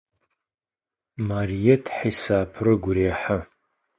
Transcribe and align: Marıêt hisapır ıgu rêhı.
Marıêt 1.27 1.85
hisapır 1.97 2.65
ıgu 2.73 2.91
rêhı. 2.97 3.39